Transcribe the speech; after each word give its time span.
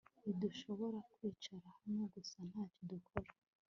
Ntidushobora 0.23 0.97
kwicara 1.13 1.67
hano 1.81 2.03
gusa 2.13 2.37
ntacyo 2.49 2.81
dukora 2.89 3.31